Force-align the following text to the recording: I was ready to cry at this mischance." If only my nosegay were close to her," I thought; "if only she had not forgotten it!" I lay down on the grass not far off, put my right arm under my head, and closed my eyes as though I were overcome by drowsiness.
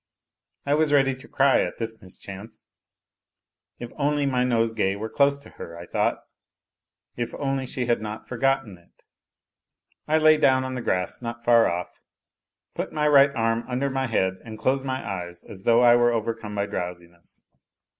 I 0.65 0.73
was 0.73 0.91
ready 0.91 1.13
to 1.13 1.27
cry 1.27 1.61
at 1.61 1.77
this 1.77 2.01
mischance." 2.01 2.67
If 3.79 3.91
only 3.97 4.25
my 4.25 4.43
nosegay 4.43 4.95
were 4.95 5.11
close 5.11 5.37
to 5.37 5.51
her," 5.61 5.77
I 5.77 5.85
thought; 5.85 6.23
"if 7.15 7.35
only 7.35 7.67
she 7.67 7.85
had 7.85 8.01
not 8.01 8.27
forgotten 8.27 8.79
it!" 8.79 9.03
I 10.07 10.17
lay 10.17 10.37
down 10.37 10.63
on 10.63 10.73
the 10.73 10.81
grass 10.81 11.21
not 11.21 11.45
far 11.45 11.67
off, 11.69 11.99
put 12.73 12.91
my 12.91 13.07
right 13.07 13.29
arm 13.35 13.63
under 13.67 13.91
my 13.91 14.07
head, 14.07 14.39
and 14.43 14.57
closed 14.57 14.83
my 14.85 15.07
eyes 15.07 15.43
as 15.43 15.61
though 15.65 15.81
I 15.81 15.95
were 15.95 16.11
overcome 16.11 16.55
by 16.55 16.65
drowsiness. 16.65 17.43